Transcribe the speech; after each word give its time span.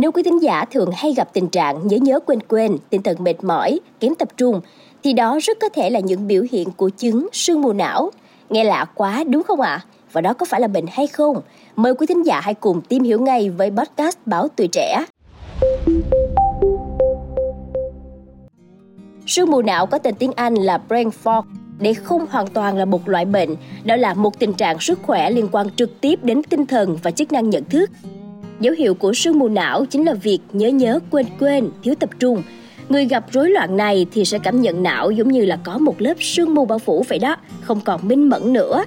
Nếu 0.00 0.12
quý 0.12 0.22
thính 0.22 0.42
giả 0.42 0.64
thường 0.70 0.90
hay 0.94 1.12
gặp 1.12 1.28
tình 1.32 1.48
trạng 1.48 1.88
nhớ 1.88 1.96
nhớ 1.96 2.20
quên 2.20 2.40
quên, 2.48 2.76
tinh 2.90 3.02
thần 3.02 3.16
mệt 3.24 3.44
mỏi, 3.44 3.80
kém 4.00 4.14
tập 4.14 4.28
trung, 4.36 4.60
thì 5.04 5.12
đó 5.12 5.38
rất 5.42 5.58
có 5.60 5.68
thể 5.68 5.90
là 5.90 6.00
những 6.00 6.26
biểu 6.26 6.44
hiện 6.52 6.68
của 6.76 6.88
chứng 6.88 7.28
sương 7.32 7.62
mù 7.62 7.72
não. 7.72 8.10
Nghe 8.48 8.64
lạ 8.64 8.84
quá 8.94 9.24
đúng 9.24 9.42
không 9.42 9.60
ạ? 9.60 9.70
À? 9.70 9.84
Và 10.12 10.20
đó 10.20 10.32
có 10.32 10.46
phải 10.46 10.60
là 10.60 10.68
bệnh 10.68 10.84
hay 10.92 11.06
không? 11.06 11.40
Mời 11.76 11.94
quý 11.94 12.06
thính 12.06 12.26
giả 12.26 12.40
hãy 12.40 12.54
cùng 12.54 12.80
tìm 12.80 13.02
hiểu 13.02 13.20
ngay 13.20 13.50
với 13.50 13.70
podcast 13.70 14.18
Báo 14.26 14.48
Tuổi 14.48 14.68
Trẻ. 14.72 15.04
Sương 19.26 19.50
mù 19.50 19.62
não 19.62 19.86
có 19.86 19.98
tên 19.98 20.14
tiếng 20.14 20.32
Anh 20.36 20.54
là 20.54 20.78
brain 20.78 21.08
fog. 21.24 21.42
Đây 21.78 21.94
không 21.94 22.26
hoàn 22.30 22.46
toàn 22.46 22.76
là 22.76 22.84
một 22.84 23.08
loại 23.08 23.24
bệnh, 23.24 23.56
đó 23.84 23.96
là 23.96 24.14
một 24.14 24.38
tình 24.38 24.54
trạng 24.54 24.80
sức 24.80 24.98
khỏe 25.02 25.30
liên 25.30 25.48
quan 25.52 25.70
trực 25.76 26.00
tiếp 26.00 26.18
đến 26.22 26.42
tinh 26.42 26.66
thần 26.66 26.98
và 27.02 27.10
chức 27.10 27.32
năng 27.32 27.50
nhận 27.50 27.64
thức. 27.64 27.90
Dấu 28.60 28.74
hiệu 28.74 28.94
của 28.94 29.12
sương 29.12 29.38
mù 29.38 29.48
não 29.48 29.84
chính 29.84 30.04
là 30.04 30.14
việc 30.14 30.38
nhớ 30.52 30.68
nhớ 30.68 31.00
quên 31.10 31.26
quên, 31.40 31.70
thiếu 31.82 31.94
tập 31.94 32.10
trung. 32.18 32.42
Người 32.88 33.04
gặp 33.04 33.24
rối 33.32 33.50
loạn 33.50 33.76
này 33.76 34.06
thì 34.12 34.24
sẽ 34.24 34.38
cảm 34.38 34.60
nhận 34.62 34.82
não 34.82 35.10
giống 35.10 35.28
như 35.28 35.44
là 35.44 35.58
có 35.64 35.78
một 35.78 36.00
lớp 36.00 36.14
sương 36.20 36.54
mù 36.54 36.64
bao 36.64 36.78
phủ 36.78 37.04
vậy 37.08 37.18
đó, 37.18 37.36
không 37.60 37.80
còn 37.80 38.08
minh 38.08 38.28
mẫn 38.28 38.52
nữa. 38.52 38.84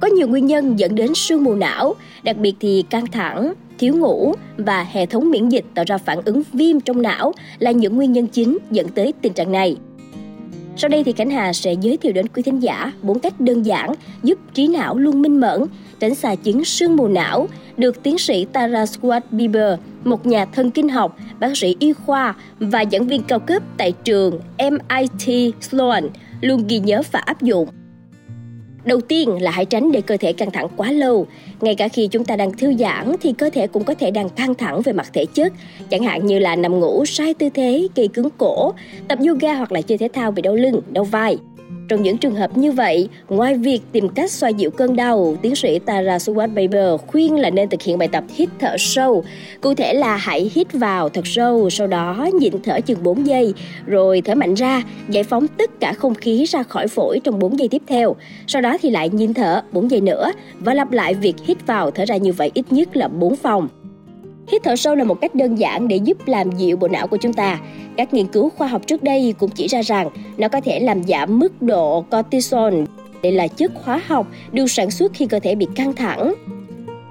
Có 0.00 0.08
nhiều 0.08 0.28
nguyên 0.28 0.46
nhân 0.46 0.78
dẫn 0.78 0.94
đến 0.94 1.14
sương 1.14 1.44
mù 1.44 1.54
não, 1.54 1.94
đặc 2.22 2.36
biệt 2.36 2.54
thì 2.60 2.84
căng 2.90 3.06
thẳng, 3.06 3.52
thiếu 3.78 3.94
ngủ 3.94 4.34
và 4.56 4.86
hệ 4.92 5.06
thống 5.06 5.30
miễn 5.30 5.48
dịch 5.48 5.64
tạo 5.74 5.84
ra 5.88 5.98
phản 5.98 6.18
ứng 6.24 6.42
viêm 6.52 6.80
trong 6.80 7.02
não 7.02 7.32
là 7.58 7.70
những 7.70 7.96
nguyên 7.96 8.12
nhân 8.12 8.26
chính 8.26 8.58
dẫn 8.70 8.88
tới 8.88 9.12
tình 9.22 9.32
trạng 9.32 9.52
này. 9.52 9.76
Sau 10.80 10.88
đây 10.88 11.04
thì 11.04 11.12
Khánh 11.12 11.30
Hà 11.30 11.52
sẽ 11.52 11.72
giới 11.80 11.96
thiệu 11.96 12.12
đến 12.12 12.28
quý 12.28 12.42
thính 12.42 12.62
giả 12.62 12.92
bốn 13.02 13.18
cách 13.18 13.40
đơn 13.40 13.62
giản 13.62 13.92
giúp 14.22 14.38
trí 14.54 14.68
não 14.68 14.98
luôn 14.98 15.22
minh 15.22 15.40
mẫn, 15.40 15.64
tránh 15.98 16.14
xa 16.14 16.34
chứng 16.34 16.64
sương 16.64 16.96
mù 16.96 17.08
não, 17.08 17.48
được 17.76 18.02
tiến 18.02 18.18
sĩ 18.18 18.44
Tara 18.44 18.84
Swart 18.84 19.20
Bieber, 19.30 19.78
một 20.04 20.26
nhà 20.26 20.44
thần 20.44 20.70
kinh 20.70 20.88
học, 20.88 21.16
bác 21.40 21.56
sĩ 21.56 21.76
y 21.78 21.92
khoa 21.92 22.34
và 22.60 22.84
giảng 22.92 23.06
viên 23.06 23.22
cao 23.22 23.38
cấp 23.38 23.62
tại 23.76 23.92
trường 24.04 24.40
MIT 24.58 25.54
Sloan 25.60 26.08
luôn 26.40 26.66
ghi 26.66 26.78
nhớ 26.78 27.02
và 27.12 27.20
áp 27.20 27.42
dụng. 27.42 27.68
Đầu 28.84 29.00
tiên 29.00 29.42
là 29.42 29.50
hãy 29.50 29.64
tránh 29.64 29.92
để 29.92 30.00
cơ 30.00 30.16
thể 30.16 30.32
căng 30.32 30.50
thẳng 30.50 30.68
quá 30.76 30.92
lâu. 30.92 31.26
Ngay 31.60 31.74
cả 31.74 31.88
khi 31.88 32.06
chúng 32.06 32.24
ta 32.24 32.36
đang 32.36 32.52
thư 32.52 32.74
giãn 32.74 33.14
thì 33.20 33.32
cơ 33.32 33.50
thể 33.50 33.66
cũng 33.66 33.84
có 33.84 33.94
thể 33.94 34.10
đang 34.10 34.28
căng 34.28 34.54
thẳng 34.54 34.82
về 34.82 34.92
mặt 34.92 35.10
thể 35.12 35.24
chất, 35.34 35.52
chẳng 35.90 36.02
hạn 36.02 36.26
như 36.26 36.38
là 36.38 36.56
nằm 36.56 36.80
ngủ 36.80 37.04
sai 37.06 37.34
tư 37.34 37.48
thế, 37.54 37.88
gây 37.94 38.08
cứng 38.08 38.28
cổ, 38.38 38.72
tập 39.08 39.18
yoga 39.26 39.54
hoặc 39.54 39.72
là 39.72 39.80
chơi 39.82 39.98
thể 39.98 40.08
thao 40.12 40.30
bị 40.30 40.42
đau 40.42 40.54
lưng, 40.54 40.80
đau 40.92 41.04
vai. 41.04 41.38
Trong 41.90 42.02
những 42.02 42.18
trường 42.18 42.34
hợp 42.34 42.56
như 42.56 42.72
vậy, 42.72 43.08
ngoài 43.28 43.54
việc 43.54 43.80
tìm 43.92 44.08
cách 44.08 44.30
xoa 44.30 44.48
dịu 44.48 44.70
cơn 44.70 44.96
đau, 44.96 45.36
tiến 45.42 45.56
sĩ 45.56 45.78
Tara 45.78 46.16
Swart 46.16 46.98
khuyên 47.06 47.36
là 47.36 47.50
nên 47.50 47.68
thực 47.68 47.82
hiện 47.82 47.98
bài 47.98 48.08
tập 48.08 48.24
hít 48.34 48.48
thở 48.58 48.76
sâu. 48.78 49.24
Cụ 49.60 49.74
thể 49.74 49.94
là 49.94 50.16
hãy 50.16 50.50
hít 50.54 50.72
vào 50.72 51.08
thật 51.08 51.26
sâu, 51.26 51.70
sau 51.70 51.86
đó 51.86 52.28
nhịn 52.40 52.52
thở 52.62 52.80
chừng 52.80 53.02
4 53.02 53.26
giây, 53.26 53.54
rồi 53.86 54.22
thở 54.24 54.34
mạnh 54.34 54.54
ra, 54.54 54.82
giải 55.08 55.24
phóng 55.24 55.48
tất 55.48 55.80
cả 55.80 55.92
không 55.92 56.14
khí 56.14 56.44
ra 56.44 56.62
khỏi 56.62 56.88
phổi 56.88 57.20
trong 57.24 57.38
4 57.38 57.58
giây 57.58 57.68
tiếp 57.68 57.82
theo. 57.86 58.16
Sau 58.46 58.62
đó 58.62 58.76
thì 58.82 58.90
lại 58.90 59.08
nhịn 59.08 59.34
thở 59.34 59.62
4 59.72 59.90
giây 59.90 60.00
nữa 60.00 60.32
và 60.58 60.74
lặp 60.74 60.92
lại 60.92 61.14
việc 61.14 61.34
hít 61.44 61.66
vào 61.66 61.90
thở 61.90 62.04
ra 62.04 62.16
như 62.16 62.32
vậy 62.32 62.50
ít 62.54 62.64
nhất 62.70 62.96
là 62.96 63.08
4 63.08 63.34
vòng. 63.42 63.68
Hít 64.50 64.62
thở 64.64 64.76
sâu 64.76 64.94
là 64.94 65.04
một 65.04 65.20
cách 65.20 65.34
đơn 65.34 65.54
giản 65.54 65.88
để 65.88 65.96
giúp 65.96 66.18
làm 66.26 66.50
dịu 66.50 66.76
bộ 66.76 66.88
não 66.88 67.06
của 67.06 67.16
chúng 67.16 67.32
ta. 67.32 67.60
Các 67.96 68.14
nghiên 68.14 68.26
cứu 68.26 68.50
khoa 68.50 68.66
học 68.66 68.86
trước 68.86 69.02
đây 69.02 69.34
cũng 69.38 69.50
chỉ 69.50 69.66
ra 69.66 69.82
rằng 69.82 70.08
nó 70.36 70.48
có 70.48 70.60
thể 70.60 70.80
làm 70.80 71.04
giảm 71.04 71.38
mức 71.38 71.62
độ 71.62 72.04
cortisol. 72.10 72.74
Đây 73.22 73.32
là 73.32 73.48
chất 73.48 73.72
hóa 73.84 74.00
học 74.06 74.26
được 74.52 74.70
sản 74.70 74.90
xuất 74.90 75.12
khi 75.14 75.26
cơ 75.26 75.40
thể 75.40 75.54
bị 75.54 75.66
căng 75.74 75.92
thẳng. 75.94 76.34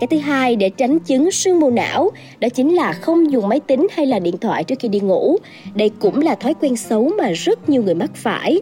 Cái 0.00 0.08
thứ 0.10 0.18
hai 0.18 0.56
để 0.56 0.70
tránh 0.70 0.98
chứng 0.98 1.30
sương 1.30 1.60
mù 1.60 1.70
não, 1.70 2.10
đó 2.40 2.48
chính 2.48 2.74
là 2.74 2.92
không 2.92 3.32
dùng 3.32 3.48
máy 3.48 3.60
tính 3.60 3.86
hay 3.92 4.06
là 4.06 4.18
điện 4.18 4.38
thoại 4.38 4.64
trước 4.64 4.78
khi 4.78 4.88
đi 4.88 5.00
ngủ. 5.00 5.36
Đây 5.74 5.90
cũng 5.98 6.22
là 6.22 6.34
thói 6.34 6.54
quen 6.54 6.76
xấu 6.76 7.10
mà 7.18 7.30
rất 7.30 7.68
nhiều 7.68 7.82
người 7.82 7.94
mắc 7.94 8.10
phải. 8.14 8.60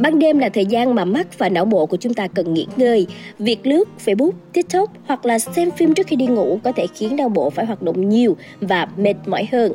Ban 0.00 0.18
đêm 0.18 0.38
là 0.38 0.48
thời 0.48 0.66
gian 0.66 0.94
mà 0.94 1.04
mắt 1.04 1.38
và 1.38 1.48
não 1.48 1.64
bộ 1.64 1.86
của 1.86 1.96
chúng 1.96 2.14
ta 2.14 2.26
cần 2.26 2.54
nghỉ 2.54 2.66
ngơi. 2.76 3.06
Việc 3.38 3.66
lướt 3.66 3.88
Facebook, 4.04 4.30
TikTok 4.52 4.90
hoặc 5.06 5.26
là 5.26 5.38
xem 5.38 5.70
phim 5.70 5.94
trước 5.94 6.06
khi 6.06 6.16
đi 6.16 6.26
ngủ 6.26 6.58
có 6.64 6.72
thể 6.72 6.86
khiến 6.94 7.16
não 7.16 7.28
bộ 7.28 7.50
phải 7.50 7.66
hoạt 7.66 7.82
động 7.82 8.08
nhiều 8.08 8.36
và 8.60 8.88
mệt 8.96 9.14
mỏi 9.26 9.48
hơn. 9.52 9.72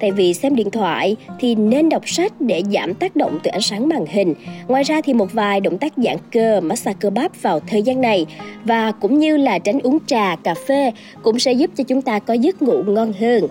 Thay 0.00 0.12
vì 0.12 0.34
xem 0.34 0.54
điện 0.54 0.70
thoại 0.70 1.16
thì 1.40 1.54
nên 1.54 1.88
đọc 1.88 2.08
sách 2.08 2.40
để 2.40 2.62
giảm 2.72 2.94
tác 2.94 3.16
động 3.16 3.38
từ 3.42 3.50
ánh 3.50 3.62
sáng 3.62 3.88
màn 3.88 4.06
hình. 4.06 4.34
Ngoài 4.68 4.82
ra 4.82 5.00
thì 5.04 5.14
một 5.14 5.32
vài 5.32 5.60
động 5.60 5.78
tác 5.78 5.92
giãn 5.96 6.16
cơ, 6.32 6.60
massage 6.60 6.96
cơ 7.00 7.10
bắp 7.10 7.42
vào 7.42 7.60
thời 7.60 7.82
gian 7.82 8.00
này 8.00 8.26
và 8.64 8.92
cũng 8.92 9.18
như 9.18 9.36
là 9.36 9.58
tránh 9.58 9.78
uống 9.80 9.98
trà, 10.06 10.36
cà 10.36 10.54
phê 10.54 10.92
cũng 11.22 11.38
sẽ 11.38 11.52
giúp 11.52 11.70
cho 11.76 11.84
chúng 11.84 12.02
ta 12.02 12.18
có 12.18 12.34
giấc 12.34 12.62
ngủ 12.62 12.82
ngon 12.86 13.12
hơn. 13.20 13.46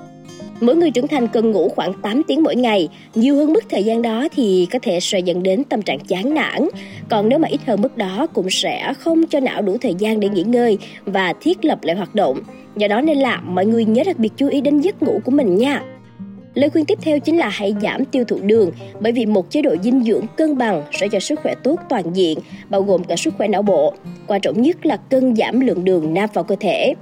Mỗi 0.62 0.76
người 0.76 0.92
trưởng 0.92 1.08
thành 1.08 1.28
cần 1.28 1.52
ngủ 1.52 1.70
khoảng 1.70 1.94
8 1.94 2.22
tiếng 2.28 2.44
mỗi 2.44 2.56
ngày, 2.56 2.90
nhiều 3.16 3.36
hơn 3.36 3.54
mức 3.54 3.64
thời 3.70 3.84
gian 3.84 4.02
đó 4.02 4.28
thì 4.36 4.68
có 4.72 4.80
thể 4.82 5.00
sẽ 5.00 5.20
dẫn 5.20 5.44
đến 5.44 5.64
tâm 5.64 5.82
trạng 5.82 6.00
chán 6.00 6.34
nản. 6.34 6.68
Còn 7.10 7.30
nếu 7.30 7.40
mà 7.40 7.48
ít 7.48 7.60
hơn 7.68 7.82
mức 7.82 7.98
đó 7.98 8.28
cũng 8.34 8.50
sẽ 8.50 8.94
không 9.00 9.26
cho 9.28 9.40
não 9.40 9.62
đủ 9.62 9.78
thời 9.82 9.94
gian 10.00 10.20
để 10.20 10.30
nghỉ 10.30 10.44
ngơi 10.44 10.78
và 11.06 11.34
thiết 11.42 11.66
lập 11.66 11.80
lại 11.84 11.96
hoạt 11.96 12.16
động. 12.16 12.40
Do 12.76 12.88
đó 12.88 13.02
nên 13.02 13.18
là 13.18 13.42
mọi 13.42 13.66
người 13.66 13.86
nhớ 13.86 14.04
đặc 14.06 14.20
biệt 14.20 14.32
chú 14.38 14.48
ý 14.48 14.62
đến 14.62 14.80
giấc 14.80 15.04
ngủ 15.04 15.22
của 15.26 15.32
mình 15.32 15.58
nha. 15.58 15.84
Lời 16.54 16.70
khuyên 16.70 16.86
tiếp 16.86 17.00
theo 17.02 17.20
chính 17.20 17.38
là 17.38 17.50
hãy 17.50 17.76
giảm 17.82 18.06
tiêu 18.06 18.24
thụ 18.24 18.38
đường 18.42 18.72
bởi 19.00 19.12
vì 19.12 19.26
một 19.26 19.50
chế 19.50 19.62
độ 19.62 19.76
dinh 19.84 20.04
dưỡng 20.04 20.26
cân 20.38 20.58
bằng 20.58 20.84
sẽ 20.92 21.08
cho 21.08 21.20
sức 21.20 21.40
khỏe 21.40 21.54
tốt 21.64 21.80
toàn 21.90 22.04
diện, 22.14 22.40
bao 22.70 22.82
gồm 22.82 23.04
cả 23.04 23.16
sức 23.16 23.34
khỏe 23.38 23.48
não 23.48 23.62
bộ. 23.62 23.94
Quan 24.28 24.42
trọng 24.42 24.62
nhất 24.62 24.86
là 24.86 24.98
cân 24.98 25.36
giảm 25.36 25.60
lượng 25.60 25.84
đường 25.84 26.14
nạp 26.14 26.34
vào 26.34 26.44
cơ 26.44 26.56
thể. 26.60 26.94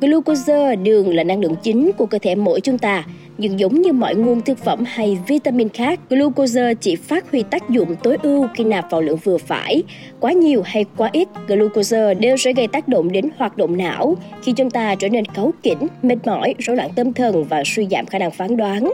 Glucose, 0.00 0.76
đường 0.76 1.14
là 1.14 1.24
năng 1.24 1.40
lượng 1.40 1.54
chính 1.62 1.90
của 1.98 2.06
cơ 2.06 2.18
thể 2.18 2.34
mỗi 2.34 2.60
chúng 2.60 2.78
ta, 2.78 3.04
nhưng 3.38 3.60
giống 3.60 3.82
như 3.82 3.92
mọi 3.92 4.14
nguồn 4.14 4.40
thực 4.40 4.58
phẩm 4.58 4.84
hay 4.86 5.18
vitamin 5.26 5.68
khác, 5.68 6.00
glucose 6.10 6.74
chỉ 6.74 6.96
phát 6.96 7.30
huy 7.30 7.42
tác 7.42 7.70
dụng 7.70 7.96
tối 8.02 8.16
ưu 8.22 8.46
khi 8.54 8.64
nạp 8.64 8.90
vào 8.90 9.02
lượng 9.02 9.18
vừa 9.24 9.38
phải. 9.38 9.82
Quá 10.20 10.32
nhiều 10.32 10.62
hay 10.64 10.84
quá 10.96 11.10
ít, 11.12 11.28
glucose 11.48 12.14
đều 12.14 12.36
sẽ 12.36 12.52
gây 12.52 12.68
tác 12.68 12.88
động 12.88 13.12
đến 13.12 13.28
hoạt 13.36 13.56
động 13.56 13.76
não, 13.76 14.16
khi 14.42 14.52
chúng 14.52 14.70
ta 14.70 14.94
trở 14.94 15.08
nên 15.08 15.24
cáu 15.24 15.52
kỉnh, 15.62 15.86
mệt 16.02 16.16
mỏi, 16.26 16.54
rối 16.58 16.76
loạn 16.76 16.90
tâm 16.96 17.12
thần 17.12 17.44
và 17.44 17.62
suy 17.66 17.86
giảm 17.90 18.06
khả 18.06 18.18
năng 18.18 18.30
phán 18.30 18.56
đoán. 18.56 18.92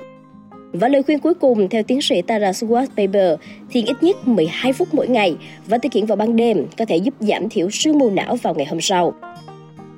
Và 0.72 0.88
lời 0.88 1.02
khuyên 1.02 1.18
cuối 1.18 1.34
cùng 1.34 1.68
theo 1.68 1.82
tiến 1.82 2.02
sĩ 2.02 2.22
Tara 2.22 2.50
Schwartz 2.50 2.86
Paper 2.96 3.34
thì 3.70 3.84
ít 3.86 3.96
nhất 4.00 4.28
12 4.28 4.72
phút 4.72 4.88
mỗi 4.94 5.08
ngày 5.08 5.36
và 5.66 5.78
thực 5.78 5.92
hiện 5.92 6.06
vào 6.06 6.16
ban 6.16 6.36
đêm 6.36 6.66
có 6.78 6.84
thể 6.84 6.96
giúp 6.96 7.14
giảm 7.20 7.48
thiểu 7.48 7.70
sương 7.70 7.98
mù 7.98 8.10
não 8.10 8.36
vào 8.36 8.54
ngày 8.54 8.66
hôm 8.66 8.80
sau. 8.80 9.14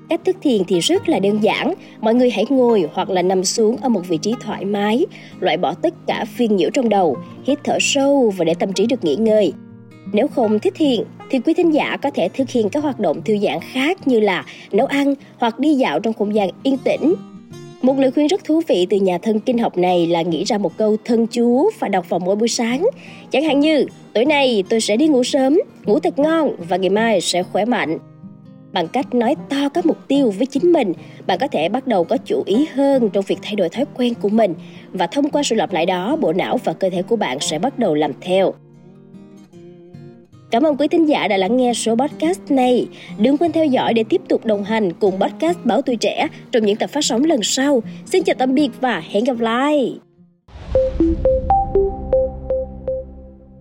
Cách 0.09 0.21
thức 0.25 0.37
thiền 0.43 0.65
thì 0.65 0.81
rất 0.81 1.09
là 1.09 1.19
đơn 1.19 1.43
giản, 1.43 1.75
mọi 2.01 2.15
người 2.15 2.31
hãy 2.31 2.45
ngồi 2.49 2.89
hoặc 2.93 3.11
là 3.11 3.23
nằm 3.23 3.45
xuống 3.45 3.77
ở 3.77 3.89
một 3.89 4.01
vị 4.09 4.19
trí 4.23 4.35
thoải 4.41 4.65
mái, 4.65 5.07
loại 5.41 5.57
bỏ 5.57 5.75
tất 5.75 5.95
cả 6.07 6.25
phiền 6.37 6.57
nhiễu 6.57 6.71
trong 6.71 6.89
đầu, 6.89 7.17
hít 7.47 7.59
thở 7.65 7.79
sâu 7.81 8.33
và 8.37 8.45
để 8.45 8.55
tâm 8.55 8.73
trí 8.73 8.87
được 8.87 9.05
nghỉ 9.05 9.17
ngơi. 9.17 9.53
Nếu 10.13 10.29
không 10.29 10.59
thích 10.59 10.75
thiền 10.77 11.05
thì 11.31 11.39
quý 11.39 11.55
thính 11.55 11.75
giả 11.75 11.97
có 11.97 12.11
thể 12.11 12.29
thực 12.29 12.51
hiện 12.51 12.69
các 12.69 12.83
hoạt 12.83 13.01
động 13.01 13.23
thư 13.23 13.39
giãn 13.39 13.59
khác 13.73 14.09
như 14.09 14.21
là 14.21 14.45
nấu 14.73 14.87
ăn 14.87 15.15
hoặc 15.39 15.59
đi 15.59 15.75
dạo 15.75 16.01
trong 16.01 16.15
không 16.15 16.35
gian 16.35 16.51
yên 16.63 16.79
tĩnh. 16.85 17.15
Một 17.83 17.99
lời 17.99 18.11
khuyên 18.11 18.27
rất 18.27 18.45
thú 18.45 18.63
vị 18.69 18.87
từ 18.91 18.97
nhà 18.97 19.19
thân 19.19 19.41
kinh 19.41 19.59
học 19.59 19.79
này 19.79 20.07
là 20.07 20.23
nghĩ 20.23 20.45
ra 20.45 20.59
một 20.59 20.77
câu 20.77 20.97
thân 21.05 21.27
chú 21.27 21.71
và 21.79 21.89
đọc 21.89 22.09
vào 22.09 22.21
mỗi 22.21 22.37
buổi 22.37 22.49
sáng. 22.49 22.87
Chẳng 23.31 23.45
hạn 23.45 23.61
như, 23.61 23.87
tối 24.13 24.25
nay 24.25 24.65
tôi 24.69 24.81
sẽ 24.81 24.97
đi 24.97 25.09
ngủ 25.09 25.25
sớm, 25.25 25.59
ngủ 25.87 25.99
thật 25.99 26.19
ngon 26.19 26.57
và 26.69 26.77
ngày 26.77 26.91
mai 26.91 27.21
sẽ 27.21 27.43
khỏe 27.43 27.65
mạnh 27.65 27.99
bằng 28.75 28.89
cách 28.89 29.15
nói 29.15 29.37
to 29.49 29.69
các 29.69 29.87
mục 29.87 29.99
tiêu 30.09 30.31
với 30.31 30.47
chính 30.47 30.73
mình, 30.73 30.93
bạn 31.27 31.39
có 31.41 31.49
thể 31.49 31.69
bắt 31.69 31.87
đầu 31.87 32.05
có 32.05 32.17
chủ 32.17 32.43
ý 32.47 32.67
hơn 32.75 33.11
trong 33.11 33.25
việc 33.27 33.39
thay 33.43 33.55
đổi 33.57 33.69
thói 33.69 33.85
quen 33.95 34.15
của 34.15 34.29
mình 34.29 34.55
và 34.93 35.07
thông 35.07 35.31
qua 35.31 35.43
sự 35.43 35.57
lặp 35.57 35.73
lại 35.73 35.87
đó, 35.87 36.17
bộ 36.17 36.33
não 36.33 36.59
và 36.65 36.73
cơ 36.73 36.91
thể 36.91 37.03
của 37.03 37.17
bạn 37.17 37.41
sẽ 37.41 37.59
bắt 37.59 37.79
đầu 37.79 37.95
làm 37.95 38.13
theo 38.21 38.55
Cảm 40.51 40.63
ơn 40.63 40.77
quý 40.77 40.89
thính 40.89 41.09
giả 41.09 41.29
đã 41.29 41.37
lắng 41.37 41.57
nghe 41.57 41.75
số 41.75 41.97
podcast 41.97 42.41
này. 42.49 42.87
Đừng 43.19 43.37
quên 43.37 43.53
theo 43.53 43.67
dõi 43.67 43.95
để 43.95 44.05
tiếp 44.09 44.21
tục 44.29 44.47
đồng 44.47 44.65
hành 44.65 44.93
cùng 44.93 45.21
podcast 45.21 45.59
Báo 45.65 45.83
Tuổi 45.83 45.97
Trẻ 45.97 46.29
trong 46.53 46.67
những 46.67 46.77
tập 46.77 46.91
phát 46.91 47.05
sóng 47.05 47.25
lần 47.25 47.43
sau. 47.43 47.83
Xin 48.07 48.25
chào 48.25 48.35
tạm 48.39 48.55
biệt 48.55 48.71
và 48.81 49.03
hẹn 49.11 49.25
gặp 49.25 49.41
lại! 49.41 49.99